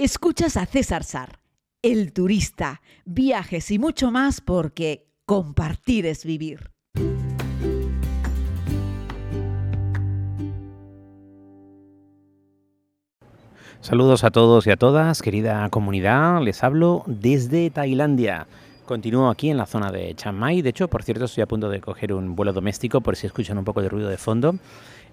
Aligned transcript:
Escuchas 0.00 0.56
a 0.56 0.64
César 0.64 1.02
Sar, 1.02 1.40
el 1.82 2.12
turista, 2.12 2.82
viajes 3.04 3.68
y 3.72 3.80
mucho 3.80 4.12
más 4.12 4.40
porque 4.40 5.08
compartir 5.26 6.06
es 6.06 6.24
vivir. 6.24 6.70
Saludos 13.80 14.22
a 14.22 14.30
todos 14.30 14.68
y 14.68 14.70
a 14.70 14.76
todas, 14.76 15.20
querida 15.20 15.68
comunidad. 15.68 16.42
Les 16.42 16.62
hablo 16.62 17.02
desde 17.06 17.68
Tailandia. 17.70 18.46
Continúo 18.88 19.28
aquí 19.28 19.50
en 19.50 19.58
la 19.58 19.66
zona 19.66 19.92
de 19.92 20.14
Chiang 20.14 20.34
Mai. 20.34 20.62
De 20.62 20.70
hecho, 20.70 20.88
por 20.88 21.02
cierto, 21.02 21.26
estoy 21.26 21.42
a 21.42 21.46
punto 21.46 21.68
de 21.68 21.78
coger 21.78 22.10
un 22.14 22.34
vuelo 22.34 22.54
doméstico 22.54 23.02
por 23.02 23.16
si 23.16 23.26
escuchan 23.26 23.58
un 23.58 23.64
poco 23.66 23.82
de 23.82 23.90
ruido 23.90 24.08
de 24.08 24.16
fondo. 24.16 24.54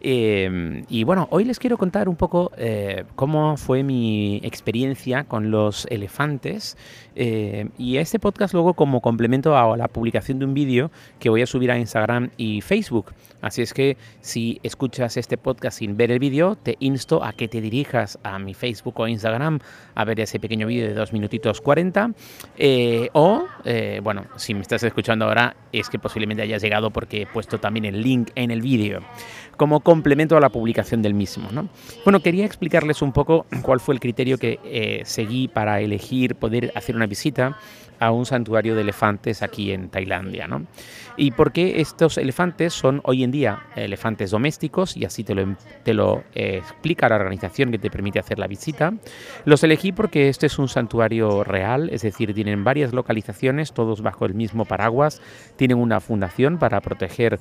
Eh, 0.02 0.84
y 0.89 1.04
bueno, 1.04 1.28
hoy 1.32 1.46
les 1.46 1.57
quiero 1.57 1.78
contar 1.78 2.10
un 2.10 2.16
poco 2.16 2.52
eh, 2.57 3.06
cómo 3.16 3.57
fue 3.57 3.84
mi 3.84 4.39
experiencia 4.43 5.24
con 5.24 5.52
los 5.52 5.88
elefantes 5.89 6.78
eh, 7.16 7.69
y 7.78 7.97
este 7.97 8.19
podcast 8.19 8.54
luego 8.54 8.74
como 8.74 9.02
complemento 9.02 9.57
a 9.57 9.75
la 9.78 9.88
publicación 9.88 10.38
de 10.38 10.46
un 10.46 10.54
vídeo 10.54 10.92
que 11.19 11.30
voy 11.30 11.42
a 11.42 11.47
subir 11.47 11.71
a 11.71 11.80
Instagram 11.80 12.30
y 12.38 12.61
Facebook. 12.61 13.14
Así 13.42 13.61
es 13.61 13.74
que 13.74 13.97
si 14.21 14.60
escuchas 14.64 15.18
este 15.18 15.38
podcast 15.38 15.80
sin 15.80 15.97
ver 15.97 16.11
el 16.11 16.19
vídeo, 16.19 16.55
te 16.55 16.78
insto 16.80 17.24
a 17.24 17.33
que 17.33 17.47
te 17.47 17.61
dirijas 17.61 18.19
a 18.24 18.38
mi 18.39 18.54
Facebook 18.54 19.00
o 19.00 19.07
Instagram 19.07 19.60
a 19.94 20.05
ver 20.05 20.19
ese 20.19 20.39
pequeño 20.39 20.68
vídeo 20.68 20.88
de 20.88 20.94
2 20.94 21.14
minutitos 21.14 21.61
40 21.61 22.11
o, 23.14 23.46
bueno, 24.04 24.25
si 24.36 24.54
me 24.54 24.61
estás 24.61 24.83
escuchando 24.83 25.25
ahora 25.25 25.55
es 25.71 25.89
que 25.89 25.97
posiblemente 25.97 26.43
hayas 26.43 26.61
llegado 26.61 26.92
porque 26.92 27.24
he 27.24 27.25
puesto 27.28 27.60
también 27.60 27.86
el 27.86 28.01
link 28.01 28.29
en 28.36 28.51
el 28.51 28.61
vídeo 28.61 29.01
como 29.57 29.79
complemento 29.79 30.38
a 30.38 30.39
la 30.39 30.50
publicación 30.50 31.01
del 31.01 31.14
mismo. 31.14 31.50
¿no? 31.51 31.69
Bueno, 32.03 32.19
quería 32.19 32.45
explicarles 32.45 33.02
un 33.02 33.11
poco 33.11 33.45
cuál 33.61 33.80
fue 33.80 33.95
el 33.95 34.00
criterio 34.00 34.38
que 34.38 34.59
eh, 34.64 35.02
seguí 35.05 35.47
para 35.47 35.80
elegir 35.81 36.36
poder 36.36 36.72
hacer 36.75 36.95
una 36.95 37.08
visita 37.08 37.58
a 37.99 38.11
un 38.11 38.25
santuario 38.25 38.75
de 38.75 38.81
elefantes 38.81 39.41
aquí 39.41 39.71
en 39.71 39.89
Tailandia. 39.89 40.47
¿no? 40.47 40.65
Y 41.17 41.31
por 41.31 41.51
qué 41.51 41.81
estos 41.81 42.17
elefantes 42.17 42.73
son 42.73 43.02
hoy 43.03 43.23
en 43.23 43.31
día 43.31 43.63
elefantes 43.75 44.31
domésticos, 44.31 44.97
y 44.97 45.05
así 45.05 45.23
te 45.23 45.35
lo, 45.35 45.55
te 45.83 45.93
lo 45.93 46.23
eh, 46.33 46.57
explica 46.57 47.09
la 47.09 47.15
organización 47.15 47.71
que 47.71 47.79
te 47.79 47.89
permite 47.89 48.19
hacer 48.19 48.39
la 48.39 48.47
visita. 48.47 48.93
Los 49.45 49.63
elegí 49.63 49.91
porque 49.91 50.29
este 50.29 50.47
es 50.47 50.59
un 50.59 50.67
santuario 50.67 51.43
real, 51.43 51.89
es 51.91 52.02
decir, 52.02 52.33
tienen 52.33 52.63
varias 52.63 52.93
localizaciones, 52.93 53.73
todos 53.73 54.02
bajo 54.02 54.25
el 54.25 54.33
mismo 54.33 54.65
paraguas, 54.65 55.21
tienen 55.55 55.77
una 55.77 55.99
fundación 55.99 56.57
para 56.57 56.81
proteger 56.81 57.39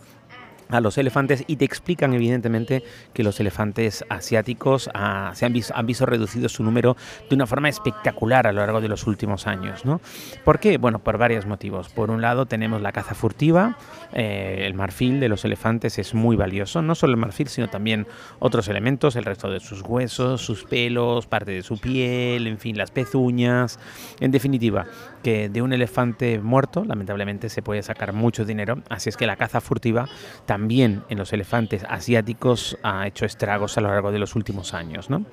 a 0.69 0.81
los 0.81 0.99
elefantes 0.99 1.45
y 1.47 1.57
te 1.57 1.65
explican 1.65 2.15
evidentemente 2.15 2.83
que 3.13 3.23
los 3.23 3.39
elefantes 3.41 4.05
asiáticos 4.09 4.91
ah, 4.95 5.33
se 5.35 5.47
han, 5.47 5.53
visto, 5.53 5.75
han 5.77 5.87
visto 5.87 6.07
reducido 6.07 6.49
su 6.49 6.63
número 6.63 6.97
de 7.29 7.35
una 7.35 7.47
forma 7.47 7.69
espectacular 7.69 8.47
a 8.47 8.53
lo 8.53 8.61
largo 8.61 8.81
de 8.81 8.89
los 8.89 9.07
últimos 9.07 9.47
años. 9.47 9.85
¿no? 9.85 10.01
¿Por 10.45 10.59
qué? 10.59 10.79
Bueno, 10.79 10.99
por 10.99 11.19
varios 11.19 11.47
motivos. 11.47 11.89
Por 11.89 12.11
un 12.11 12.21
lado 12.23 12.47
tenemos 12.47 12.81
la 12.81 12.93
caza 12.93 13.15
furtiva, 13.15 13.77
eh, 14.13 14.63
el 14.67 14.75
marfil 14.75 15.21
de 15.21 15.29
los 15.29 15.45
elefantes 15.45 15.99
es 15.99 16.15
muy 16.15 16.37
valioso, 16.37 16.83
no 16.83 16.95
solo 16.95 17.13
el 17.13 17.19
marfil, 17.19 17.49
sino 17.49 17.69
también 17.69 18.07
otros 18.39 18.69
elementos, 18.69 19.17
el 19.17 19.25
resto 19.25 19.51
de 19.51 19.61
sus 19.61 19.83
huesos, 19.83 20.41
sus 20.41 20.65
pelos, 20.65 21.27
parte 21.27 21.53
de 21.53 21.63
su 21.63 21.79
piel, 21.79 22.47
en 22.47 22.59
fin, 22.59 22.77
las 22.77 22.91
pezuñas. 22.91 23.79
En 24.21 24.31
definitiva, 24.31 24.87
que 25.23 25.49
de 25.49 25.63
un 25.63 25.73
elefante 25.73 26.39
muerto, 26.39 26.85
lamentablemente, 26.85 27.49
se 27.49 27.63
puede 27.63 27.83
sacar 27.83 28.13
mucho 28.13 28.45
dinero, 28.45 28.83
así 28.89 29.09
es 29.09 29.17
que 29.17 29.27
la 29.27 29.37
caza 29.37 29.61
furtiva 29.61 30.07
también 30.47 30.54
en 30.55 31.19
los 31.19 31.33
elefantes 31.33 31.85
asiáticos 31.89 32.79
ha 32.83 33.07
hecho 33.07 33.25
estragos 33.25 33.77
a 33.77 33.81
lo 33.81 33.89
largo 33.89 34.13
de 34.13 34.19
los 34.19 34.35
últimos 34.35 34.75
años. 34.75 35.11
¿no? 35.11 35.25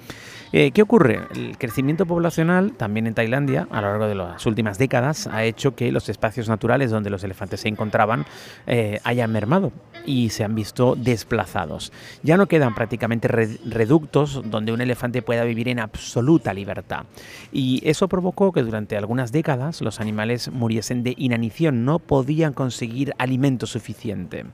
Eh, 0.53 0.71
¿Qué 0.71 0.81
ocurre? 0.81 1.21
El 1.33 1.57
crecimiento 1.57 2.05
poblacional, 2.05 2.73
también 2.73 3.07
en 3.07 3.13
Tailandia, 3.13 3.67
a 3.71 3.81
lo 3.81 3.87
largo 3.87 4.07
de 4.07 4.15
las 4.15 4.45
últimas 4.45 4.77
décadas, 4.77 5.27
ha 5.27 5.45
hecho 5.45 5.75
que 5.75 5.91
los 5.91 6.09
espacios 6.09 6.49
naturales 6.49 6.91
donde 6.91 7.09
los 7.09 7.23
elefantes 7.23 7.61
se 7.61 7.69
encontraban 7.69 8.25
eh, 8.67 8.99
hayan 9.03 9.31
mermado 9.31 9.71
y 10.05 10.29
se 10.29 10.43
han 10.43 10.55
visto 10.55 10.95
desplazados. 10.95 11.93
Ya 12.23 12.35
no 12.35 12.47
quedan 12.47 12.75
prácticamente 12.75 13.27
reductos 13.29 14.41
donde 14.43 14.73
un 14.73 14.81
elefante 14.81 15.21
pueda 15.21 15.43
vivir 15.43 15.69
en 15.69 15.79
absoluta 15.79 16.53
libertad. 16.53 17.05
Y 17.51 17.81
eso 17.87 18.07
provocó 18.07 18.51
que 18.51 18.63
durante 18.63 18.97
algunas 18.97 19.31
décadas 19.31 19.81
los 19.81 19.99
animales 19.99 20.51
muriesen 20.51 21.03
de 21.03 21.13
inanición, 21.17 21.85
no 21.85 21.99
podían 21.99 22.53
conseguir 22.53 23.13
alimento 23.17 23.67
suficiente. 23.67 24.45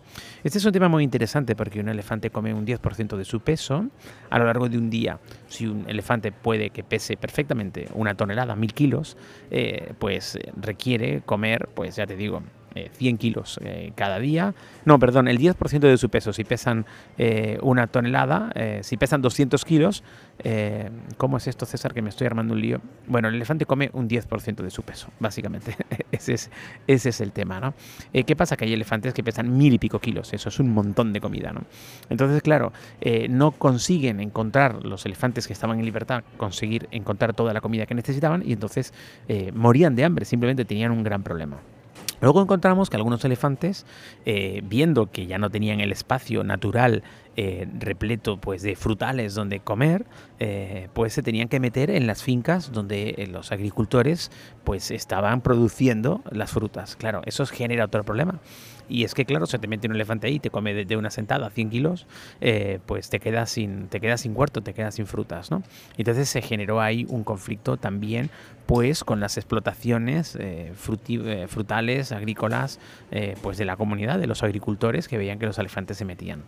Es 0.58 0.66
un 0.66 0.72
tema 0.72 0.88
muy 0.88 1.04
interesante 1.04 1.56
porque 1.56 1.80
un 1.80 1.90
elefante 1.90 2.30
come 2.30 2.54
un 2.54 2.66
10% 2.66 3.18
de 3.18 3.26
su 3.26 3.40
peso 3.40 3.86
a 4.30 4.40
lo 4.40 4.46
largo 4.46 4.70
de 4.70 4.78
un 4.78 4.90
día. 4.90 5.20
Si 5.48 5.68
un 5.68 5.86
elefante 5.88 6.32
puede 6.32 6.70
que 6.70 6.84
pese 6.84 7.18
perfectamente 7.18 7.88
una 7.94 8.16
tonelada, 8.16 8.56
mil 8.56 8.74
kilos, 8.74 9.18
eh, 9.52 9.94
pues 10.00 10.36
eh, 10.36 10.52
requiere 10.60 11.22
comer, 11.26 11.70
pues 11.74 11.96
ya 11.96 12.06
te 12.08 12.16
digo, 12.16 12.42
100 12.94 13.16
eh, 13.16 13.18
kilos 13.18 13.60
eh, 13.64 13.92
cada 13.96 14.20
día. 14.20 14.54
No, 14.86 15.00
perdón, 15.00 15.28
el 15.28 15.38
10% 15.38 15.80
de 15.80 15.98
su 15.98 16.10
peso. 16.10 16.34
Si 16.34 16.44
pesan 16.44 16.86
eh, 17.18 17.58
una 17.62 17.88
tonelada, 17.88 18.52
si 18.82 18.98
pesan 18.98 19.22
200 19.22 19.64
kilos, 19.66 20.04
¿cómo 21.18 21.38
es 21.38 21.48
esto, 21.48 21.66
César? 21.66 21.94
Que 21.94 22.02
me 22.02 22.10
estoy 22.10 22.28
armando 22.28 22.54
un 22.54 22.62
lío. 22.62 22.82
Bueno, 23.08 23.28
el 23.28 23.36
elefante 23.36 23.66
come 23.66 23.90
un 23.94 24.08
10% 24.08 24.56
de 24.64 24.70
su 24.70 24.84
peso, 24.84 25.10
básicamente. 25.20 25.76
ese, 26.12 26.34
es, 26.34 26.52
ese 26.88 27.10
es 27.10 27.22
el 27.22 27.32
tema, 27.32 27.60
¿no? 27.60 27.74
¿Qué 28.14 28.36
pasa? 28.36 28.56
Que 28.56 28.66
hay 28.66 28.74
elefantes 28.74 29.14
que 29.14 29.24
pesan 29.24 29.58
mil 29.58 29.74
y 29.74 29.80
pico 29.80 30.00
kilos. 30.00 30.34
Eso 30.34 30.50
es 30.50 30.60
un 30.60 30.74
montón 30.74 31.14
de 31.14 31.20
comida, 31.20 31.52
¿no? 31.52 31.64
Entonces, 32.10 32.42
claro, 32.42 32.72
no 33.30 33.52
consiguen 33.52 34.20
encontrar 34.22 34.86
los 34.86 35.06
elefantes 35.06 35.48
que 35.48 35.54
estaban 35.54 35.80
en 35.80 35.86
libertad, 35.86 36.24
conseguir 36.38 36.88
encontrar 36.92 37.34
toda 37.34 37.54
la 37.54 37.62
comida 37.62 37.86
que 37.86 37.96
necesitaban 37.96 38.44
y 38.46 38.54
entonces 38.54 38.94
morían 39.54 39.96
de 39.96 40.06
hambre. 40.06 40.26
Simplemente 40.26 40.66
tenían 40.66 40.92
un 40.92 41.04
gran 41.04 41.24
problema. 41.24 41.58
Luego 42.20 42.42
encontramos 42.42 42.90
que 42.90 42.98
algunos 42.98 43.24
elefantes, 43.26 43.86
eh, 44.26 44.62
viendo 44.64 45.12
que 45.12 45.28
ya 45.28 45.38
no 45.38 45.50
tenían 45.50 45.82
el 45.82 45.92
espacio 45.92 46.44
natural 46.44 47.04
eh, 47.36 47.68
repleto 47.78 48.38
pues, 48.38 48.64
de 48.64 48.76
frutales 48.76 49.36
donde 49.36 49.60
comer, 49.60 50.06
eh, 50.40 50.88
pues 50.94 51.14
se 51.14 51.22
tenían 51.22 51.48
que 51.48 51.60
meter 51.60 51.92
en 51.92 52.08
las 52.08 52.24
fincas 52.24 52.72
donde 52.72 53.28
los 53.32 53.52
agricultores 53.52 54.32
pues, 54.64 54.90
estaban 54.90 55.42
produciendo 55.42 56.24
las 56.32 56.52
frutas. 56.52 56.96
Claro, 56.96 57.22
eso 57.26 57.46
genera 57.46 57.86
otro 57.86 58.04
problema. 58.04 58.40
Y 58.90 59.04
es 59.04 59.14
que, 59.14 59.26
claro, 59.26 59.46
se 59.46 59.60
te 59.60 59.68
mete 59.68 59.88
un 59.88 59.96
elefante 59.96 60.28
ahí 60.28 60.36
y 60.36 60.40
te 60.40 60.50
come 60.50 60.74
de, 60.74 60.98
una 60.98 61.10
sentada 61.10 61.50
100 61.50 61.70
kilos, 61.70 62.08
pues 62.86 63.10
te 63.10 63.20
quedas, 63.20 63.50
sin, 63.52 63.90
te 63.90 64.00
quedas 64.00 64.22
sin 64.22 64.32
huerto, 64.34 64.64
te 64.64 64.74
quedas 64.74 64.96
sin 64.96 65.08
frutas, 65.08 65.52
¿no? 65.52 65.62
Entonces 65.98 66.30
se 66.30 66.42
generó 66.42 66.80
ahí 66.80 67.06
un 67.10 67.26
conflicto 67.26 67.76
también 67.76 68.30
pues 68.68 69.06
con 69.06 69.22
las 69.22 69.38
explotaciones 69.38 70.36
eh, 70.36 70.74
eh, 71.10 71.48
frutales, 71.48 72.12
agrícolas, 72.12 72.80
eh, 73.12 73.36
pues 73.42 73.58
de 73.58 73.66
la 73.66 73.78
comunidad, 73.78 74.20
de 74.20 74.28
los 74.28 74.44
agricultores 74.44 75.08
que 75.08 75.18
veían 75.18 75.40
que 75.40 75.46
los 75.46 75.58
elefantes 75.58 75.98
se 75.98 76.06
metían. 76.06 76.44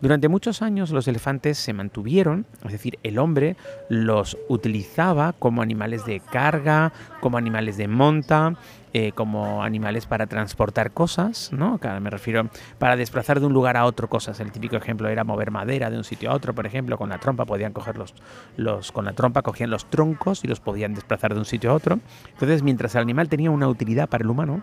Durante 0.00 0.28
muchos 0.28 0.60
años 0.60 0.90
los 0.90 1.08
elefantes 1.08 1.56
se 1.56 1.72
mantuvieron, 1.72 2.44
es 2.64 2.72
decir, 2.72 2.98
el 3.02 3.18
hombre 3.18 3.56
los 3.88 4.36
utilizaba 4.48 5.32
como 5.32 5.62
animales 5.62 6.04
de 6.04 6.20
carga, 6.20 6.92
como 7.20 7.38
animales 7.38 7.78
de 7.78 7.88
monta, 7.88 8.54
eh, 8.94 9.12
como 9.12 9.62
animales 9.62 10.04
para 10.04 10.26
transportar 10.26 10.90
cosas, 10.90 11.50
¿no? 11.50 11.80
me 12.02 12.10
refiero 12.10 12.50
para 12.78 12.94
desplazar 12.94 13.40
de 13.40 13.46
un 13.46 13.54
lugar 13.54 13.78
a 13.78 13.86
otro 13.86 14.10
cosas. 14.10 14.38
El 14.40 14.52
típico 14.52 14.76
ejemplo 14.76 15.08
era 15.08 15.24
mover 15.24 15.50
madera 15.50 15.88
de 15.88 15.96
un 15.96 16.04
sitio 16.04 16.30
a 16.30 16.34
otro, 16.34 16.54
por 16.54 16.66
ejemplo, 16.66 16.98
con 16.98 17.08
la 17.08 17.16
trompa 17.16 17.46
podían 17.46 17.72
coger 17.72 17.96
los, 17.96 18.14
los 18.58 18.92
con 18.92 19.06
la 19.06 19.14
trompa 19.14 19.40
cogían 19.40 19.70
los 19.70 19.88
troncos 19.88 20.44
y 20.44 20.46
los 20.46 20.60
podían 20.60 20.92
desplazar 20.92 21.32
de 21.32 21.38
un 21.40 21.46
sitio 21.46 21.61
a 21.70 21.74
otro. 21.74 22.00
Entonces, 22.32 22.62
mientras 22.62 22.94
el 22.94 23.02
animal 23.02 23.28
tenía 23.28 23.50
una 23.50 23.68
utilidad 23.68 24.08
para 24.08 24.24
el 24.24 24.30
humano, 24.30 24.62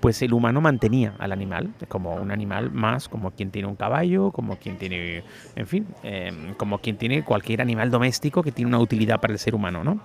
pues 0.00 0.20
el 0.22 0.32
humano 0.32 0.60
mantenía 0.60 1.14
al 1.18 1.32
animal 1.32 1.70
como 1.88 2.14
un 2.14 2.30
animal 2.30 2.70
más, 2.70 3.08
como 3.08 3.30
quien 3.30 3.50
tiene 3.50 3.68
un 3.68 3.76
caballo, 3.76 4.30
como 4.30 4.56
quien 4.56 4.78
tiene, 4.78 5.22
en 5.56 5.66
fin, 5.66 5.86
em, 6.02 6.54
como 6.54 6.78
quien 6.78 6.96
tiene 6.96 7.24
cualquier 7.24 7.60
animal 7.60 7.90
doméstico 7.90 8.42
que 8.42 8.52
tiene 8.52 8.68
una 8.68 8.78
utilidad 8.78 9.20
para 9.20 9.32
el 9.32 9.38
ser 9.38 9.54
humano, 9.54 9.84
¿no? 9.84 10.00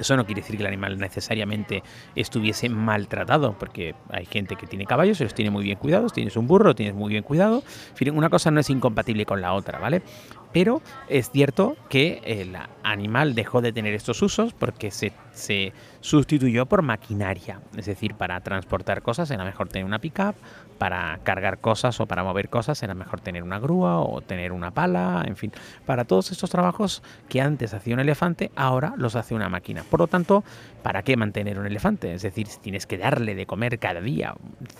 Eso 0.00 0.16
no 0.16 0.24
quiere 0.24 0.40
decir 0.40 0.56
que 0.56 0.62
el 0.62 0.66
animal 0.66 0.98
necesariamente 0.98 1.82
estuviese 2.16 2.70
maltratado, 2.70 3.54
porque 3.58 3.94
hay 4.08 4.24
gente 4.24 4.56
que 4.56 4.66
tiene 4.66 4.86
caballos 4.86 5.20
y 5.20 5.24
los 5.24 5.34
tiene 5.34 5.50
muy 5.50 5.62
bien 5.62 5.76
cuidados, 5.76 6.14
tienes 6.14 6.38
un 6.38 6.46
burro, 6.46 6.74
tienes 6.74 6.94
muy 6.94 7.10
bien 7.10 7.22
cuidado. 7.22 7.62
una 8.14 8.30
cosa 8.30 8.50
no 8.50 8.60
es 8.60 8.70
incompatible 8.70 9.26
con 9.26 9.42
la 9.42 9.52
otra, 9.52 9.78
¿vale? 9.78 10.00
Pero 10.52 10.82
es 11.08 11.30
cierto 11.30 11.76
que 11.88 12.20
el 12.24 12.56
animal 12.82 13.34
dejó 13.34 13.60
de 13.60 13.72
tener 13.72 13.94
estos 13.94 14.20
usos 14.22 14.52
porque 14.52 14.90
se, 14.90 15.12
se 15.32 15.72
sustituyó 16.00 16.66
por 16.66 16.82
maquinaria. 16.82 17.60
Es 17.76 17.86
decir, 17.86 18.14
para 18.14 18.40
transportar 18.40 19.02
cosas 19.02 19.30
era 19.30 19.44
mejor 19.44 19.68
tener 19.68 19.84
una 19.84 19.98
pickup, 19.98 20.34
para 20.80 21.20
cargar 21.24 21.58
cosas 21.58 22.00
o 22.00 22.06
para 22.06 22.24
mover 22.24 22.48
cosas 22.48 22.82
era 22.82 22.94
mejor 22.94 23.20
tener 23.20 23.42
una 23.42 23.58
grúa 23.58 24.00
o 24.00 24.22
tener 24.22 24.50
una 24.50 24.70
pala, 24.70 25.22
en 25.26 25.36
fin. 25.36 25.52
Para 25.84 26.06
todos 26.06 26.32
estos 26.32 26.48
trabajos 26.48 27.02
que 27.28 27.42
antes 27.42 27.74
hacía 27.74 27.92
un 27.92 28.00
elefante, 28.00 28.50
ahora 28.56 28.94
los 28.96 29.14
hace 29.14 29.34
una 29.34 29.50
máquina. 29.50 29.84
Por 29.90 30.00
lo 30.00 30.06
tanto, 30.06 30.42
¿para 30.82 31.02
qué 31.02 31.18
mantener 31.18 31.58
un 31.58 31.66
elefante? 31.66 32.14
Es 32.14 32.22
decir, 32.22 32.46
si 32.46 32.60
tienes 32.60 32.86
que 32.86 32.96
darle 32.96 33.34
de 33.34 33.44
comer 33.44 33.78
cada 33.78 34.00
día 34.00 34.34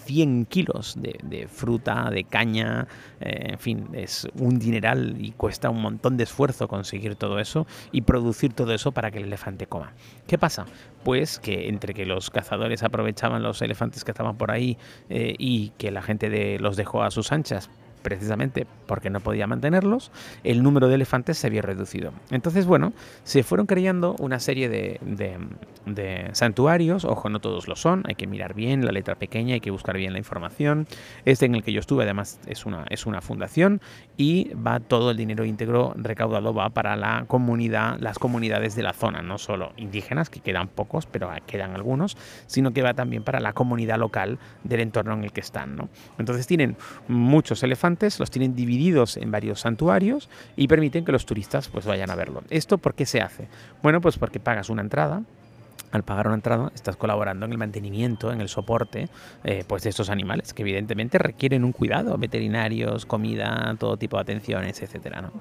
100 0.06 0.46
kilos 0.46 0.96
de, 0.98 1.46
fruta, 1.52 2.08
de 2.08 2.24
caña, 2.24 2.88
eh, 3.20 3.50
en 3.50 3.58
fin, 3.58 3.88
es 3.92 4.26
un 4.36 4.58
dineral 4.58 5.16
y 5.18 5.32
cuesta 5.32 5.59
un 5.68 5.82
montón 5.82 6.16
de 6.16 6.24
esfuerzo 6.24 6.68
conseguir 6.68 7.16
todo 7.16 7.38
eso 7.38 7.66
y 7.92 8.02
producir 8.02 8.54
todo 8.54 8.72
eso 8.72 8.92
para 8.92 9.10
que 9.10 9.18
el 9.18 9.24
elefante 9.24 9.66
coma. 9.66 9.92
¿Qué 10.26 10.38
pasa? 10.38 10.64
Pues 11.04 11.38
que 11.38 11.68
entre 11.68 11.92
que 11.92 12.06
los 12.06 12.30
cazadores 12.30 12.82
aprovechaban 12.82 13.42
los 13.42 13.60
elefantes 13.60 14.04
que 14.04 14.12
estaban 14.12 14.36
por 14.36 14.50
ahí 14.50 14.78
eh, 15.08 15.34
y 15.38 15.70
que 15.76 15.90
la 15.90 16.02
gente 16.02 16.30
de, 16.30 16.58
los 16.58 16.76
dejó 16.76 17.02
a 17.02 17.10
sus 17.10 17.32
anchas 17.32 17.68
precisamente 18.02 18.66
porque 18.86 19.10
no 19.10 19.20
podía 19.20 19.46
mantenerlos, 19.46 20.10
el 20.42 20.62
número 20.62 20.88
de 20.88 20.96
elefantes 20.96 21.38
se 21.38 21.46
había 21.46 21.62
reducido. 21.62 22.12
Entonces, 22.30 22.66
bueno, 22.66 22.92
se 23.22 23.42
fueron 23.42 23.66
creando 23.66 24.16
una 24.18 24.40
serie 24.40 24.68
de, 24.68 25.38
santuarios, 26.32 27.04
ojo, 27.04 27.28
no 27.28 27.40
todos 27.40 27.68
lo 27.68 27.76
son, 27.76 28.02
hay 28.06 28.14
que 28.14 28.26
mirar 28.26 28.54
bien 28.54 28.84
la 28.84 28.92
letra 28.92 29.14
pequeña, 29.14 29.54
hay 29.54 29.60
que 29.60 29.70
buscar 29.70 29.96
bien 29.96 30.12
la 30.12 30.18
información. 30.18 30.86
Este 31.24 31.46
en 31.46 31.54
el 31.54 31.62
que 31.62 31.72
yo 31.72 31.80
estuve, 31.80 32.04
además, 32.04 32.40
es 32.46 32.66
una, 32.66 32.84
es 32.90 33.06
una 33.06 33.20
fundación 33.20 33.80
y 34.16 34.52
va 34.54 34.80
todo 34.80 35.12
el 35.12 35.16
dinero 35.16 35.44
íntegro 35.44 35.94
recaudado 35.96 36.52
va 36.52 36.70
para 36.70 36.96
la 36.96 37.24
comunidad, 37.26 37.98
las 38.00 38.18
comunidades 38.18 38.74
de 38.74 38.82
la 38.82 38.92
zona, 38.92 39.22
no 39.22 39.38
solo 39.38 39.72
indígenas, 39.76 40.30
que 40.30 40.40
quedan 40.40 40.68
pocos, 40.68 41.06
pero 41.06 41.30
quedan 41.46 41.74
algunos, 41.74 42.16
sino 42.46 42.72
que 42.72 42.82
va 42.82 42.94
también 42.94 43.22
para 43.22 43.40
la 43.40 43.52
comunidad 43.52 43.98
local 43.98 44.38
del 44.64 44.80
entorno 44.80 45.14
en 45.14 45.24
el 45.24 45.32
que 45.32 45.40
están. 45.40 45.76
¿no? 45.76 45.88
Entonces 46.18 46.46
tienen 46.46 46.76
muchos 47.08 47.62
elefantes, 47.90 48.18
los 48.20 48.30
tienen 48.30 48.54
divididos 48.54 49.16
en 49.16 49.30
varios 49.30 49.60
santuarios 49.60 50.28
y 50.56 50.68
permiten 50.68 51.04
que 51.04 51.12
los 51.12 51.26
turistas 51.26 51.68
pues 51.68 51.86
vayan 51.86 52.10
a 52.10 52.14
verlo. 52.14 52.42
¿Esto 52.50 52.78
por 52.78 52.94
qué 52.94 53.06
se 53.06 53.20
hace? 53.20 53.48
Bueno, 53.82 54.00
pues 54.00 54.18
porque 54.18 54.40
pagas 54.40 54.70
una 54.70 54.82
entrada, 54.82 55.22
al 55.92 56.04
pagar 56.04 56.28
una 56.28 56.36
entrada, 56.36 56.70
estás 56.72 56.96
colaborando 56.96 57.46
en 57.46 57.52
el 57.52 57.58
mantenimiento, 57.58 58.32
en 58.32 58.40
el 58.40 58.48
soporte 58.48 59.08
eh, 59.42 59.64
pues 59.66 59.82
de 59.82 59.90
estos 59.90 60.08
animales, 60.08 60.54
que 60.54 60.62
evidentemente 60.62 61.18
requieren 61.18 61.64
un 61.64 61.72
cuidado, 61.72 62.16
veterinarios, 62.16 63.06
comida, 63.06 63.74
todo 63.76 63.96
tipo 63.96 64.16
de 64.16 64.22
atenciones, 64.22 64.80
etcétera. 64.82 65.20
¿no? 65.20 65.32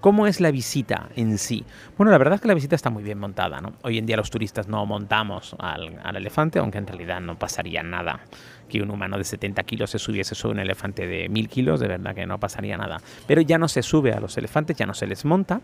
¿Cómo 0.00 0.28
es 0.28 0.40
la 0.40 0.52
visita 0.52 1.08
en 1.16 1.38
sí? 1.38 1.64
Bueno, 1.96 2.12
la 2.12 2.18
verdad 2.18 2.36
es 2.36 2.40
que 2.40 2.48
la 2.48 2.54
visita 2.54 2.76
está 2.76 2.88
muy 2.88 3.02
bien 3.02 3.18
montada. 3.18 3.60
¿no? 3.60 3.72
Hoy 3.82 3.98
en 3.98 4.06
día 4.06 4.16
los 4.16 4.30
turistas 4.30 4.68
no 4.68 4.86
montamos 4.86 5.56
al, 5.58 5.98
al 6.04 6.16
elefante, 6.16 6.60
aunque 6.60 6.78
en 6.78 6.86
realidad 6.86 7.20
no 7.20 7.36
pasaría 7.36 7.82
nada 7.82 8.20
que 8.68 8.82
un 8.82 8.90
humano 8.90 9.18
de 9.18 9.24
70 9.24 9.62
kilos 9.64 9.90
se 9.90 9.98
subiese 9.98 10.34
sobre 10.34 10.54
un 10.54 10.60
elefante 10.60 11.06
de 11.06 11.28
1000 11.28 11.48
kilos, 11.48 11.80
de 11.80 11.88
verdad 11.88 12.14
que 12.14 12.26
no 12.26 12.38
pasaría 12.38 12.76
nada. 12.76 12.98
Pero 13.26 13.40
ya 13.40 13.58
no 13.58 13.68
se 13.68 13.82
sube 13.82 14.12
a 14.12 14.20
los 14.20 14.36
elefantes, 14.36 14.76
ya 14.76 14.86
no 14.86 14.94
se 14.94 15.06
les 15.06 15.24
monta. 15.24 15.60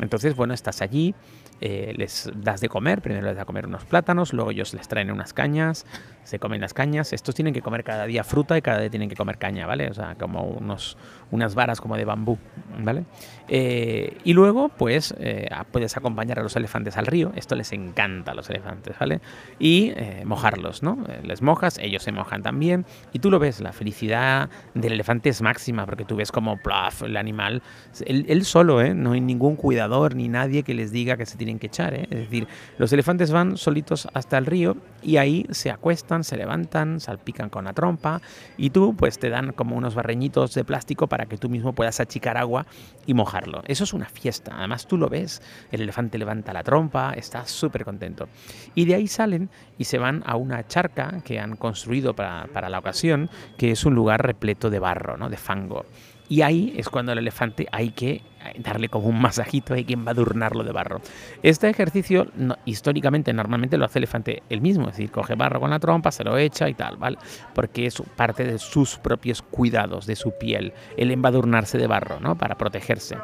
Entonces, 0.00 0.34
bueno, 0.34 0.54
estás 0.54 0.82
allí, 0.82 1.14
eh, 1.60 1.94
les 1.96 2.30
das 2.34 2.60
de 2.60 2.68
comer, 2.68 3.00
primero 3.00 3.26
les 3.26 3.36
das 3.36 3.42
a 3.42 3.46
comer 3.46 3.66
unos 3.66 3.84
plátanos, 3.84 4.32
luego 4.32 4.50
ellos 4.50 4.74
les 4.74 4.88
traen 4.88 5.10
unas 5.10 5.32
cañas, 5.32 5.86
se 6.26 6.38
comen 6.38 6.60
las 6.60 6.74
cañas. 6.74 7.14
Estos 7.14 7.34
tienen 7.34 7.54
que 7.54 7.62
comer 7.62 7.84
cada 7.84 8.04
día 8.04 8.22
fruta 8.22 8.58
y 8.58 8.62
cada 8.62 8.80
día 8.80 8.90
tienen 8.90 9.08
que 9.08 9.16
comer 9.16 9.38
caña, 9.38 9.66
¿vale? 9.66 9.88
O 9.88 9.94
sea, 9.94 10.14
como 10.16 10.42
unos, 10.42 10.98
unas 11.30 11.54
varas 11.54 11.80
como 11.80 11.96
de 11.96 12.04
bambú, 12.04 12.36
¿vale? 12.78 13.04
Eh, 13.48 14.18
y 14.24 14.34
luego, 14.34 14.68
pues, 14.68 15.14
eh, 15.18 15.48
puedes 15.72 15.96
acompañar 15.96 16.38
a 16.38 16.42
los 16.42 16.54
elefantes 16.56 16.98
al 16.98 17.06
río. 17.06 17.32
Esto 17.34 17.54
les 17.54 17.72
encanta 17.72 18.32
a 18.32 18.34
los 18.34 18.50
elefantes, 18.50 18.98
¿vale? 18.98 19.20
Y 19.58 19.94
mojarlos, 20.24 20.82
¿no? 20.82 20.98
Les 21.22 21.40
mojas, 21.40 21.78
ellos 21.78 22.02
se 22.02 22.12
mojan 22.12 22.42
también. 22.42 22.84
Y 23.14 23.20
tú 23.20 23.30
lo 23.30 23.38
ves, 23.38 23.60
la 23.60 23.72
felicidad 23.72 24.50
del 24.74 24.92
elefante 24.92 25.30
es 25.30 25.40
máxima, 25.40 25.86
porque 25.86 26.04
tú 26.04 26.16
ves 26.16 26.32
como, 26.32 26.58
plaf, 26.58 27.02
el 27.02 27.16
animal, 27.16 27.62
él, 28.04 28.26
él 28.28 28.44
solo, 28.44 28.82
¿eh? 28.82 28.92
No 28.92 29.12
hay 29.12 29.20
ningún 29.20 29.56
cuidador 29.56 30.14
ni 30.14 30.28
nadie 30.28 30.62
que 30.62 30.74
les 30.74 30.92
diga 30.92 31.16
que 31.16 31.24
se 31.24 31.36
tiene 31.36 31.46
tienen 31.46 31.60
que 31.60 31.68
echar. 31.68 31.94
¿eh? 31.94 32.06
Es 32.10 32.18
decir, 32.18 32.48
los 32.76 32.92
elefantes 32.92 33.30
van 33.30 33.56
solitos 33.56 34.08
hasta 34.12 34.36
el 34.36 34.46
río 34.46 34.76
y 35.06 35.18
ahí 35.18 35.46
se 35.50 35.70
acuestan, 35.70 36.24
se 36.24 36.36
levantan, 36.36 36.98
salpican 36.98 37.48
con 37.48 37.66
la 37.66 37.72
trompa 37.72 38.20
y 38.56 38.70
tú 38.70 38.96
pues 38.96 39.20
te 39.20 39.30
dan 39.30 39.52
como 39.52 39.76
unos 39.76 39.94
barreñitos 39.94 40.52
de 40.54 40.64
plástico 40.64 41.06
para 41.06 41.26
que 41.26 41.38
tú 41.38 41.48
mismo 41.48 41.74
puedas 41.74 42.00
achicar 42.00 42.36
agua 42.36 42.66
y 43.06 43.14
mojarlo. 43.14 43.62
Eso 43.66 43.84
es 43.84 43.92
una 43.92 44.06
fiesta. 44.06 44.56
Además 44.58 44.88
tú 44.88 44.98
lo 44.98 45.08
ves, 45.08 45.42
el 45.70 45.82
elefante 45.82 46.18
levanta 46.18 46.52
la 46.52 46.64
trompa, 46.64 47.12
está 47.12 47.46
súper 47.46 47.84
contento. 47.84 48.28
Y 48.74 48.84
de 48.84 48.96
ahí 48.96 49.06
salen 49.06 49.48
y 49.78 49.84
se 49.84 49.98
van 49.98 50.24
a 50.26 50.34
una 50.34 50.66
charca 50.66 51.20
que 51.24 51.38
han 51.38 51.54
construido 51.54 52.16
para, 52.16 52.48
para 52.52 52.68
la 52.68 52.80
ocasión, 52.80 53.30
que 53.56 53.70
es 53.70 53.84
un 53.84 53.94
lugar 53.94 54.26
repleto 54.26 54.70
de 54.70 54.80
barro, 54.80 55.16
¿no? 55.16 55.30
de 55.30 55.36
fango. 55.36 55.86
Y 56.28 56.42
ahí 56.42 56.74
es 56.76 56.88
cuando 56.88 57.12
el 57.12 57.18
elefante 57.18 57.66
hay 57.70 57.90
que 57.90 58.22
darle 58.58 58.88
como 58.88 59.08
un 59.08 59.20
masajito, 59.20 59.74
hay 59.74 59.84
que 59.84 59.94
embadurnarlo 59.94 60.62
de 60.64 60.72
barro. 60.72 61.00
Este 61.42 61.68
ejercicio 61.68 62.26
históricamente 62.64 63.32
normalmente 63.32 63.76
lo 63.76 63.84
hace 63.84 63.98
el 63.98 64.04
elefante 64.04 64.42
él 64.48 64.60
mismo, 64.60 64.88
es 64.88 64.96
decir, 64.96 65.10
coge 65.10 65.34
barro 65.34 65.60
con 65.60 65.70
la 65.70 65.78
trompa, 65.78 66.12
se 66.12 66.24
lo 66.24 66.36
echa 66.38 66.68
y 66.68 66.74
tal, 66.74 66.96
¿vale? 66.96 67.18
Porque 67.54 67.86
es 67.86 68.02
parte 68.16 68.44
de 68.44 68.58
sus 68.58 68.98
propios 68.98 69.42
cuidados, 69.42 70.06
de 70.06 70.16
su 70.16 70.32
piel, 70.38 70.72
el 70.96 71.10
embadurnarse 71.10 71.78
de 71.78 71.86
barro, 71.86 72.20
¿no? 72.20 72.36
Para 72.36 72.56
protegerse 72.56 73.16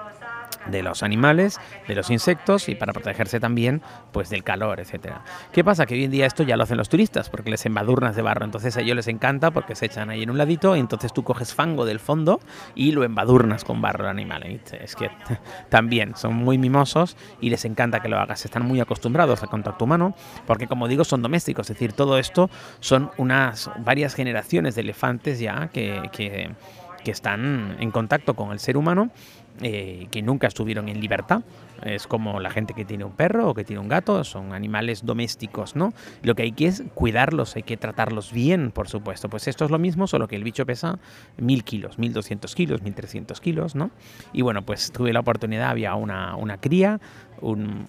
de 0.67 0.83
los 0.83 1.03
animales, 1.03 1.61
de 1.89 1.95
los 1.95 2.11
insectos 2.11 2.69
y 2.69 2.75
para 2.75 2.93
protegerse 2.93 3.41
también 3.41 3.83
pues 4.13 4.31
del 4.31 4.45
calor, 4.45 4.81
etcétera. 4.81 5.25
¿Qué 5.53 5.65
pasa? 5.65 5.87
Que 5.87 5.95
hoy 5.95 6.05
en 6.05 6.11
día 6.11 6.27
esto 6.27 6.43
ya 6.43 6.57
lo 6.57 6.63
hacen 6.65 6.77
los 6.77 6.89
turistas 6.89 7.31
porque 7.31 7.51
les 7.51 7.65
embadurnas 7.67 8.17
de 8.17 8.23
barro, 8.23 8.45
entonces 8.45 8.77
a 8.77 8.81
ellos 8.81 8.97
les 8.97 9.09
encanta 9.09 9.51
porque 9.51 9.75
se 9.75 9.87
echan 9.87 10.11
ahí 10.11 10.23
en 10.23 10.31
un 10.31 10.39
ladito 10.39 10.77
y 10.77 10.81
entonces 10.81 11.13
tú 11.13 11.25
coges 11.25 11.55
fango 11.55 11.85
del 11.85 12.01
fondo 12.01 12.41
y 12.75 12.93
lo 12.93 13.05
embadurnas 13.05 13.65
con 13.65 13.81
barro 13.81 14.05
al 14.05 14.11
animal. 14.11 14.43
Es 14.81 14.97
que 14.97 15.11
también 15.69 16.17
son 16.17 16.35
muy 16.35 16.59
mimosos 16.59 17.17
y 17.41 17.51
les 17.51 17.65
encanta 17.65 18.01
que 18.01 18.09
lo 18.09 18.19
hagas, 18.19 18.45
están 18.45 18.65
muy 18.65 18.81
acostumbrados 18.81 19.43
al 19.43 19.49
contacto 19.49 19.85
humano 19.85 20.15
porque 20.47 20.67
como 20.67 20.89
digo 20.89 21.05
son 21.05 21.23
domésticos, 21.23 21.71
es 21.71 21.77
decir, 21.77 21.93
todo 21.93 22.19
esto 22.19 22.51
son 22.81 23.11
unas 23.17 23.71
varias 23.79 24.15
generaciones 24.15 24.75
de 24.75 24.83
elefantes 24.83 25.39
ya 25.39 25.69
que, 25.69 26.11
que 26.13 27.11
están 27.11 27.77
en 27.81 27.91
contacto 27.91 28.35
con 28.35 28.53
el 28.53 28.59
ser 28.59 28.77
humano 28.77 29.11
eh, 29.61 30.09
que 30.11 30.23
nunca 30.23 30.47
estuvieron 30.47 30.89
en 30.89 31.01
libertad. 31.01 31.43
Es 31.85 32.07
como 32.07 32.41
la 32.41 32.51
gente 32.51 32.75
que 32.75 32.85
tiene 32.85 33.05
un 33.05 33.13
perro 33.13 33.51
o 33.51 33.55
que 33.55 33.65
tiene 33.65 33.81
un 33.81 33.89
gato, 33.89 34.23
son 34.25 34.53
animales 34.53 35.05
domésticos, 35.05 35.75
¿no? 35.75 35.93
Lo 36.23 36.35
que 36.35 36.45
hay 36.45 36.53
que 36.53 36.69
es 36.69 36.85
cuidarlos, 36.95 37.57
hay 37.57 37.65
que 37.65 37.77
tratarlos 37.77 38.33
bien, 38.33 38.71
por 38.71 38.89
supuesto. 38.89 39.29
Pues 39.29 39.49
esto 39.49 39.65
es 39.65 39.71
lo 39.71 39.79
mismo, 39.79 40.07
solo 40.07 40.29
que 40.29 40.37
el 40.37 40.45
bicho 40.45 40.65
pesa 40.65 40.99
mil 41.37 41.65
kilos, 41.65 41.99
mil 41.99 42.13
doscientos 42.13 42.55
kilos, 42.55 42.83
mil 42.83 42.95
trescientos 42.95 43.41
kilos, 43.41 43.75
¿no? 43.75 43.91
Y 44.33 44.43
bueno, 44.43 44.63
pues 44.63 44.93
tuve 44.93 45.13
la 45.13 45.21
oportunidad, 45.21 45.71
había 45.71 45.95
una, 45.97 46.37
una 46.37 46.59
cría, 46.59 47.01
un, 47.41 47.87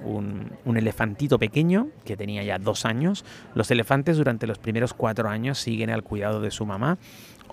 un, 0.66 0.77
elefantito 0.77 1.38
pequeño 1.38 1.89
que 2.04 2.18
tenía 2.18 2.44
ya 2.44 2.57
dos 2.57 2.86
años. 2.86 3.24
Los 3.54 3.69
elefantes 3.69 4.18
durante 4.18 4.48
los 4.48 4.57
primeros 4.57 4.94
cuatro 4.94 5.30
años 5.30 5.59
siguen 5.59 5.92
al 5.92 6.04
cuidado 6.04 6.42
de 6.42 6.50
su 6.50 6.66
mamá 6.66 6.98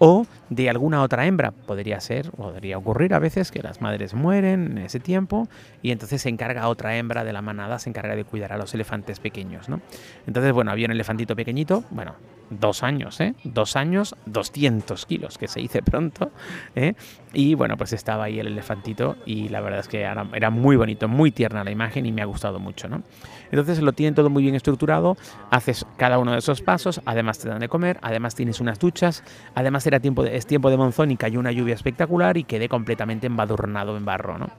o 0.00 0.26
de 0.48 0.70
alguna 0.70 1.02
otra 1.02 1.26
hembra. 1.26 1.52
Podría 1.52 2.00
ser, 2.00 2.30
podría 2.32 2.78
ocurrir 2.78 3.14
a 3.14 3.18
veces 3.18 3.52
que 3.52 3.62
las 3.62 3.80
madres 3.82 4.14
mueren 4.14 4.72
en 4.72 4.78
ese 4.78 4.98
tiempo 4.98 5.46
y 5.82 5.92
entonces 5.92 6.22
se 6.22 6.30
encarga 6.30 6.66
otra 6.68 6.96
hembra 6.96 7.22
de 7.22 7.32
la 7.32 7.42
manada, 7.42 7.78
se 7.78 7.90
encarga 7.90 8.16
de 8.16 8.24
cuidar 8.24 8.52
a 8.52 8.56
los 8.56 8.74
elefantes 8.74 9.20
pequeños, 9.20 9.68
¿no? 9.68 9.80
Entonces, 10.26 10.52
bueno, 10.52 10.70
había 10.70 10.86
un 10.86 10.92
elefantito 10.92 11.36
pequeñito, 11.36 11.84
bueno, 11.90 12.14
dos 12.50 12.82
años, 12.82 13.20
¿eh? 13.20 13.34
Dos 13.44 13.76
años, 13.76 14.16
200 14.26 15.06
kilos, 15.06 15.38
que 15.38 15.48
se 15.48 15.60
dice 15.60 15.82
pronto, 15.82 16.30
¿eh? 16.74 16.94
Y 17.32 17.54
bueno, 17.54 17.76
pues 17.76 17.92
estaba 17.92 18.24
ahí 18.24 18.40
el 18.40 18.48
elefantito 18.48 19.16
y 19.24 19.48
la 19.48 19.60
verdad 19.60 19.80
es 19.80 19.88
que 19.88 20.00
era, 20.00 20.50
muy 20.50 20.76
bonito, 20.76 21.08
muy 21.08 21.30
tierna 21.30 21.62
la 21.62 21.70
imagen 21.70 22.04
y 22.06 22.12
me 22.12 22.22
ha 22.22 22.24
gustado 22.24 22.58
mucho, 22.58 22.88
¿no? 22.88 23.02
Entonces 23.50 23.80
lo 23.80 23.92
tienen 23.92 24.14
todo 24.14 24.30
muy 24.30 24.42
bien 24.42 24.54
estructurado, 24.56 25.16
haces 25.50 25.86
cada 25.96 26.18
uno 26.18 26.32
de 26.32 26.38
esos 26.38 26.60
pasos, 26.60 27.00
además 27.04 27.38
te 27.38 27.48
dan 27.48 27.60
de 27.60 27.68
comer, 27.68 27.98
además 28.02 28.34
tienes 28.34 28.60
unas 28.60 28.78
duchas, 28.78 29.22
además 29.54 29.86
era 29.86 30.00
tiempo 30.00 30.22
de, 30.24 30.36
es 30.36 30.46
tiempo 30.46 30.70
de 30.70 30.76
monzón 30.76 31.10
y 31.10 31.16
cayó 31.16 31.38
una 31.38 31.52
lluvia 31.52 31.74
espectacular 31.74 32.36
y 32.36 32.44
quedé 32.44 32.68
completamente 32.68 33.28
embadurnado 33.28 33.96
en 33.96 34.04
barro, 34.04 34.38
¿no? 34.38 34.50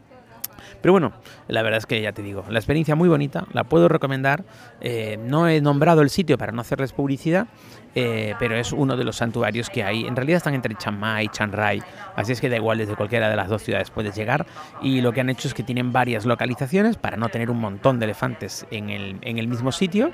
Pero 0.82 0.94
bueno, 0.94 1.12
la 1.48 1.62
verdad 1.62 1.78
es 1.78 1.86
que 1.86 2.02
ya 2.02 2.12
te 2.12 2.24
digo, 2.24 2.44
la 2.50 2.60
experiencia 2.60 2.96
muy 2.96 3.08
bonita, 3.08 3.46
la 3.54 3.64
puedo 3.64 3.88
recomendar. 3.88 4.44
Eh, 4.82 5.20
no 5.24 5.48
he 5.48 5.62
nombrado 5.62 6.02
el 6.02 6.10
sitio 6.10 6.38
para 6.38 6.52
no 6.52 6.62
hacerles 6.62 6.92
publicidad, 6.92 7.48
eh, 7.96 8.36
pero 8.40 8.56
es 8.56 8.72
uno 8.72 8.96
de 8.96 9.04
los 9.04 9.18
santuarios 9.18 9.70
que 9.70 9.84
hay. 9.84 10.06
En 10.06 10.16
realidad 10.16 10.38
están 10.38 10.54
entre 10.54 10.76
Chiang 10.76 11.00
Mai 11.00 11.26
y 11.26 11.30
Chiang 11.30 11.52
Rai, 11.52 11.82
así 12.16 12.32
es 12.32 12.42
que 12.42 12.50
da 12.50 12.56
igual, 12.56 12.78
desde 12.78 12.96
cualquiera 12.96 13.30
de 13.30 13.36
las 13.36 13.50
dos 13.50 13.62
ciudades 13.62 13.90
puedes 13.90 14.16
llegar. 14.16 14.46
Y 14.82 15.02
lo 15.02 15.12
que 15.14 15.22
han 15.22 15.30
hecho 15.30 15.48
es 15.48 15.54
que 15.54 15.64
tienen 15.64 15.92
varias 15.92 16.26
localizaciones 16.26 16.98
para 16.98 17.18
no 17.18 17.30
tener 17.30 17.50
un 17.50 17.60
montón 17.60 18.00
de 18.00 18.06
elefantes 18.06 18.66
en 18.72 18.90
el, 18.90 19.18
en 19.22 19.38
el 19.38 19.48
mismo 19.48 19.72
sitio. 19.72 20.12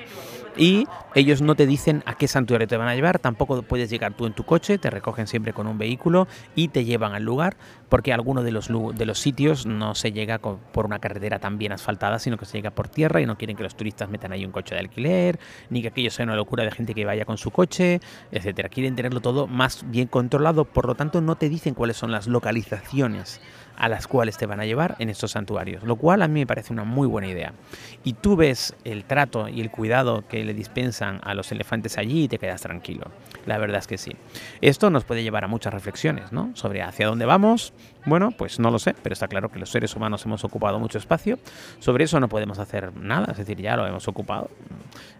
Y 0.57 0.88
ellos 1.13 1.41
no 1.43 1.53
te 1.53 1.67
dicen 1.67 2.01
a 2.07 2.15
qué 2.15 2.27
santuario 2.27 2.67
te 2.67 2.77
van 2.77 2.88
a 2.88 2.96
llevar, 2.96 3.19
tampoco 3.19 3.62
puedes 3.62 3.91
llegar 3.91 4.13
tú 4.15 4.25
en 4.25 4.34
tu 4.34 4.43
coche, 4.43 4.79
te 4.79 4.89
recogen 4.89 5.27
siempre 5.27 5.53
con 5.53 5.67
un 5.67 5.77
vehículo 5.77 6.27
y 6.55 6.69
te 6.69 6.84
llevan 6.84 7.13
al 7.13 7.24
lugar, 7.24 7.57
porque 7.89 8.12
alguno 8.12 8.41
de 8.41 8.51
los, 8.51 8.69
de 8.69 9.05
los 9.05 9.19
sitios 9.19 9.67
no 9.67 9.93
se 9.93 10.12
llega 10.12 10.39
por 10.39 10.86
una 10.86 10.98
carretera 10.98 11.38
tan 11.38 11.60
bien 11.60 11.74
asfaltada, 11.74 12.17
sino 12.17 12.38
que 12.38 12.46
se 12.46 12.57
llega 12.57 12.72
por 12.72 12.88
tierra 12.88 13.22
y 13.22 13.27
no 13.27 13.38
quieren 13.38 13.55
que 13.55 13.63
los 13.63 13.77
turistas 13.77 14.10
metan 14.10 14.31
ahí 14.31 14.46
un 14.46 14.51
coche 14.51 14.74
de 14.74 14.81
alquiler, 14.81 15.39
ni 15.69 15.84
que 15.84 15.89
aquello 15.89 16.10
sea 16.10 16.25
una 16.25 16.36
locura 16.36 16.63
de 16.63 16.72
gente 16.72 16.96
que 16.96 17.05
vaya 17.05 17.25
con 17.25 17.38
su 17.38 17.51
coche, 17.51 17.66
etcétera. 17.69 18.69
Quieren 18.69 18.95
tenerlo 18.95 19.21
todo 19.21 19.47
más 19.47 19.86
bien 19.89 20.07
controlado, 20.07 20.65
por 20.65 20.88
lo 20.88 20.95
tanto 20.95 21.21
no 21.21 21.36
te 21.36 21.50
dicen 21.50 21.74
cuáles 21.74 21.97
son 21.97 22.12
las 22.12 22.27
localizaciones 22.27 23.41
a 23.77 23.88
las 23.89 24.07
cuales 24.07 24.38
te 24.38 24.46
van 24.46 24.60
a 24.60 24.65
llevar 24.65 24.96
en 25.00 25.10
estos 25.10 25.31
santuarios, 25.31 25.84
lo 25.84 25.96
cual 25.96 26.22
a 26.22 26.27
mí 26.27 26.41
me 26.41 26.48
parece 26.48 26.74
una 26.74 26.84
muy 26.84 27.07
buena 27.07 27.27
idea. 27.27 27.53
Y 28.03 28.13
tú 28.13 28.36
ves 28.36 28.75
el 28.84 29.05
trato 29.05 29.48
y 29.48 29.62
el 29.62 29.72
cuidado 29.72 30.27
que 30.27 30.43
le 30.43 30.53
dispensan 30.53 31.19
a 31.24 31.34
los 31.34 31.51
elefantes 31.51 31.98
allí 31.98 32.24
y 32.24 32.27
te 32.27 32.39
quedas 32.39 32.62
tranquilo. 32.62 33.12
La 33.46 33.57
verdad 33.57 33.79
es 33.79 33.88
que 33.88 33.98
sí. 33.98 34.12
Esto 34.62 34.89
nos 34.89 35.05
puede 35.05 35.24
llevar 35.24 35.43
a 35.43 35.48
muchas 35.48 35.74
reflexiones, 35.74 36.31
¿no? 36.31 36.51
Sobre 36.53 36.81
hacia 36.81 37.07
dónde 37.07 37.25
vamos. 37.25 37.74
Bueno, 38.05 38.31
pues 38.31 38.60
no 38.60 38.72
lo 38.72 38.79
sé, 38.79 38.96
pero 39.03 39.13
está 39.13 39.27
claro 39.27 39.50
que 39.50 39.60
los 39.60 39.69
seres 39.69 39.96
humanos 39.96 40.25
hemos 40.25 40.43
ocupado 40.43 40.79
mucho 40.79 40.98
espacio. 40.98 41.39
Sobre 41.79 42.05
eso 42.05 42.19
no 42.19 42.29
podemos 42.29 42.60
hacer 42.60 42.96
nada, 42.96 43.31
es 43.31 43.38
decir, 43.38 43.62
ya 43.62 43.75
lo 43.75 43.86
hemos 43.86 44.07
ocupado. 44.07 44.50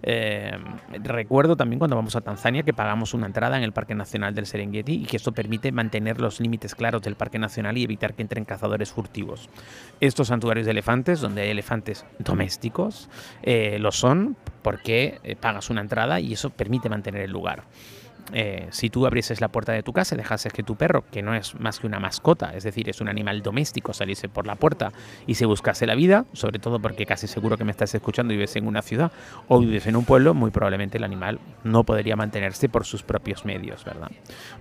Eh, 0.04 0.58
recuerdo 1.04 1.56
también 1.56 1.80
cuando 1.80 1.96
vamos 1.96 2.16
a 2.16 2.22
Tanzania 2.22 2.64
que 2.64 2.74
pagamos 2.74 3.14
una 3.14 3.26
entrada 3.26 3.58
en 3.58 3.64
el 3.64 3.74
Parque 3.74 3.94
Nacional 3.94 4.34
del 4.34 4.46
Serengeti 4.46 5.04
y 5.04 5.06
que 5.06 5.18
esto 5.18 5.32
permite 5.32 5.72
mantener 5.72 6.22
los 6.22 6.40
límites 6.40 6.76
claros 6.76 7.02
del 7.02 7.16
Parque 7.16 7.40
Nacional 7.40 7.78
y 7.78 7.84
evitar 7.84 8.14
que 8.14 8.22
entren 8.22 8.46
cazadores 8.48 8.92
furtivos. 8.92 9.50
Estos 10.00 10.30
santuarios 10.30 10.66
de 10.66 10.72
elefantes, 10.72 11.22
donde 11.22 11.44
hay 11.44 11.50
elefantes 11.50 12.06
domésticos, 12.18 13.10
eh, 13.44 13.78
lo 13.80 13.92
son 13.92 14.36
porque 14.64 15.20
eh, 15.24 15.36
pagas 15.36 15.70
una 15.70 15.82
entrada 15.82 16.20
y 16.20 16.34
eso 16.34 16.50
permite 16.50 16.90
mantener 16.90 17.22
el 17.22 17.32
lugar. 17.32 17.64
Eh, 18.34 18.68
si 18.72 18.90
tú 18.90 19.06
abrieses 19.06 19.40
la 19.40 19.48
puerta 19.48 19.72
de 19.72 19.84
tu 19.84 19.94
casa 19.94 20.16
y 20.16 20.18
dejases 20.18 20.52
que 20.52 20.64
tu 20.64 20.76
perro, 20.76 21.06
que 21.12 21.22
no 21.22 21.34
es 21.34 21.58
más 21.60 21.80
que 21.80 21.88
una 21.88 22.00
mascota, 22.00 22.54
es 22.56 22.64
decir, 22.64 22.90
es 22.90 23.00
un 23.00 23.08
animal 23.08 23.42
doméstico, 23.42 23.94
saliese 23.94 24.28
por 24.28 24.46
la 24.46 24.56
puerta 24.56 24.92
y 25.26 25.36
se 25.36 25.46
buscase 25.46 25.86
la 25.86 25.96
vida, 25.96 26.26
sobre 26.34 26.60
todo 26.60 26.80
porque 26.80 27.06
casi 27.06 27.28
seguro 27.28 27.58
que 27.58 27.64
me 27.64 27.72
estás 27.72 27.94
escuchando 27.96 28.34
y 28.34 28.38
vives 28.38 28.56
en 28.56 28.68
una 28.68 28.82
ciudad 28.82 29.12
o 29.48 29.60
vives 29.60 29.88
en 29.88 29.96
un 29.96 30.04
pueblo, 30.04 30.34
muy 30.34 30.52
probablemente 30.52 30.98
el 30.98 31.04
animal 31.04 31.40
no 31.64 31.84
podría 31.84 32.16
mantenerse 32.16 32.68
por 32.68 32.86
sus 32.86 33.04
propios 33.04 33.46
medios, 33.46 33.86
¿verdad? 33.86 34.12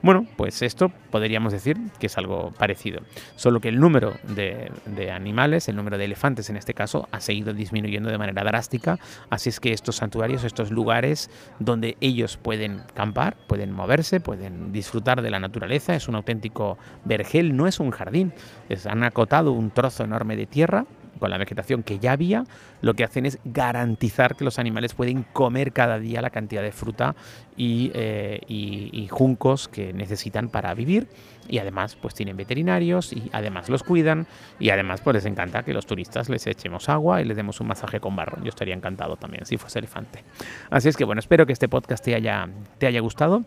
Bueno, 0.03 0.27
pues 0.37 0.63
esto 0.63 0.93
podríamos 1.11 1.53
decir 1.53 1.77
que 1.99 2.07
es 2.07 2.19
algo 2.19 2.53
parecido, 2.57 3.01
solo 3.35 3.61
que 3.61 3.69
el 3.69 3.81
número 3.81 4.15
de, 4.23 4.71
de 4.85 5.11
animales, 5.11 5.69
el 5.69 5.77
número 5.77 5.99
de 5.99 6.05
elefantes 6.05 6.51
en 6.51 6.57
este 6.57 6.75
caso, 6.75 7.09
ha 7.11 7.21
seguido 7.21 7.53
disminuyendo 7.53 8.11
de 8.11 8.19
manera 8.19 8.45
drástica, 8.45 8.99
así 9.29 9.49
es 9.49 9.59
que 9.59 9.73
estos 9.73 9.97
santuarios, 9.97 10.45
estos 10.45 10.71
lugares 10.71 11.31
donde 11.59 11.97
ellos 12.01 12.37
pueden 12.37 12.83
campar, 12.95 13.37
pueden 13.57 13.73
moverse, 13.73 14.21
pueden 14.21 14.71
disfrutar 14.71 15.23
de 15.23 15.31
la 15.31 15.41
naturaleza, 15.41 15.95
es 15.95 16.09
un 16.09 16.15
auténtico 16.15 16.77
vergel, 17.07 17.57
no 17.57 17.67
es 17.67 17.81
un 17.81 17.91
jardín, 17.91 18.35
es, 18.69 18.85
han 18.85 19.03
acotado 19.03 19.53
un 19.53 19.71
trozo 19.71 20.05
enorme 20.05 20.37
de 20.37 20.45
tierra 20.45 20.85
con 21.19 21.31
la 21.31 21.39
vegetación 21.39 21.83
que 21.83 21.99
ya 21.99 22.13
había, 22.13 22.45
lo 22.81 22.95
que 22.95 23.05
hacen 23.05 23.27
es 23.27 23.39
garantizar 23.45 24.37
que 24.37 24.45
los 24.45 24.59
animales 24.59 24.95
pueden 24.95 25.25
comer 25.33 25.73
cada 25.73 25.99
día 25.99 26.23
la 26.23 26.31
cantidad 26.31 26.63
de 26.63 26.73
fruta 26.73 27.15
y, 27.57 27.91
eh, 27.95 28.41
y, 28.47 28.91
y, 28.93 29.09
juncos 29.09 29.69
que 29.69 29.93
necesitan 29.93 30.49
para 30.49 30.75
vivir 30.75 31.09
y 31.49 31.59
además 31.59 31.97
pues 31.97 32.15
tienen 32.15 32.37
veterinarios 32.37 33.13
y 33.13 33.31
además 33.33 33.69
los 33.69 33.83
cuidan 33.83 34.27
y 34.59 34.71
además 34.71 35.01
pues 35.01 35.15
les 35.15 35.27
encanta 35.27 35.63
que 35.63 35.73
los 35.73 35.87
turistas 35.87 36.29
les 36.29 36.47
echemos 36.47 36.89
agua 36.89 37.23
y 37.23 37.25
les 37.25 37.37
demos 37.37 37.61
un 37.61 37.69
masaje 37.69 38.01
con 38.01 38.17
barro. 38.17 38.43
Yo 38.43 38.49
estaría 38.49 38.75
encantado 38.75 39.17
también 39.17 39.47
si 39.47 39.57
fuese 39.57 39.79
elefante. 39.79 40.23
Así 40.71 40.89
es 40.89 40.97
que 40.97 41.05
bueno, 41.05 41.21
espero 41.21 41.47
que 41.47 41.53
este 41.53 41.69
podcast 41.69 42.05
te 42.05 42.15
haya, 42.15 42.49
te 42.79 42.87
haya 42.87 43.01
gustado. 43.01 43.45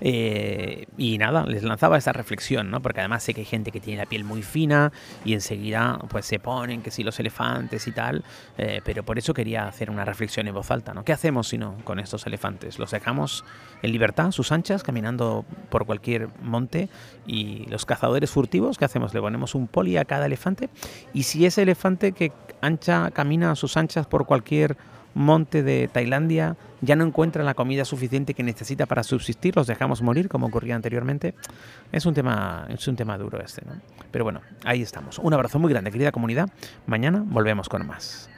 Eh, 0.00 0.86
y 0.96 1.18
nada, 1.18 1.44
les 1.46 1.62
lanzaba 1.62 1.98
esa 1.98 2.12
reflexión, 2.12 2.70
¿no? 2.70 2.80
Porque 2.80 3.00
además 3.00 3.22
sé 3.22 3.34
que 3.34 3.40
hay 3.40 3.46
gente 3.46 3.70
que 3.70 3.80
tiene 3.80 3.98
la 3.98 4.06
piel 4.06 4.24
muy 4.24 4.42
fina 4.42 4.92
y 5.24 5.34
enseguida 5.34 5.98
pues 6.08 6.26
se 6.26 6.38
ponen 6.38 6.82
que 6.82 6.90
si 6.90 7.02
los 7.02 7.18
elefantes 7.20 7.86
y 7.86 7.92
tal, 7.92 8.24
eh, 8.58 8.80
pero 8.84 9.02
por 9.02 9.18
eso 9.18 9.34
quería 9.34 9.66
hacer 9.66 9.90
una 9.90 10.04
reflexión 10.04 10.48
en 10.48 10.54
voz 10.54 10.70
alta, 10.70 10.94
¿no? 10.94 11.04
¿Qué 11.04 11.12
hacemos 11.12 11.48
si 11.48 11.58
no 11.58 11.76
con 11.84 11.98
estos 11.98 12.26
elefantes? 12.26 12.78
¿Los 12.78 12.90
dejamos 12.90 13.44
en 13.82 13.92
libertad, 13.92 14.30
sus 14.30 14.52
anchas, 14.52 14.82
caminando 14.82 15.44
por 15.68 15.86
cualquier 15.86 16.28
monte? 16.42 16.88
Y 17.26 17.66
los 17.66 17.86
cazadores 17.86 18.30
furtivos, 18.30 18.78
¿qué 18.78 18.84
hacemos? 18.84 19.14
¿Le 19.14 19.20
ponemos 19.20 19.54
un 19.54 19.66
poli 19.66 19.96
a 19.96 20.04
cada 20.04 20.26
elefante? 20.26 20.70
Y 21.14 21.24
si 21.24 21.46
ese 21.46 21.62
elefante 21.62 22.12
que 22.12 22.32
ancha 22.60 23.10
camina 23.10 23.50
a 23.50 23.56
sus 23.56 23.76
anchas 23.76 24.06
por 24.06 24.26
cualquier 24.26 24.76
monte 25.14 25.62
de 25.62 25.88
Tailandia 25.88 26.56
ya 26.80 26.96
no 26.96 27.04
encuentra 27.04 27.44
la 27.44 27.54
comida 27.54 27.84
suficiente 27.84 28.34
que 28.34 28.42
necesita 28.42 28.86
para 28.86 29.02
subsistir, 29.02 29.56
los 29.56 29.66
dejamos 29.66 30.02
morir 30.02 30.28
como 30.28 30.46
ocurría 30.46 30.76
anteriormente. 30.76 31.34
Es 31.92 32.06
un 32.06 32.14
tema, 32.14 32.66
es 32.68 32.86
un 32.88 32.96
tema 32.96 33.18
duro 33.18 33.40
este, 33.40 33.62
¿no? 33.66 33.72
Pero 34.10 34.24
bueno, 34.24 34.40
ahí 34.64 34.82
estamos. 34.82 35.18
Un 35.18 35.34
abrazo 35.34 35.58
muy 35.58 35.70
grande, 35.70 35.90
querida 35.90 36.12
comunidad. 36.12 36.48
Mañana 36.86 37.22
volvemos 37.24 37.68
con 37.68 37.86
más. 37.86 38.30